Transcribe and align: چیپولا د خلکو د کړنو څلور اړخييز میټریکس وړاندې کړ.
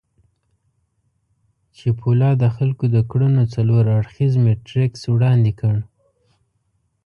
چیپولا 1.77 2.31
د 2.41 2.43
خلکو 2.55 2.85
د 2.95 2.97
کړنو 3.11 3.43
څلور 3.55 3.83
اړخييز 3.97 4.33
میټریکس 4.43 5.01
وړاندې 5.13 5.51
کړ. 5.59 5.75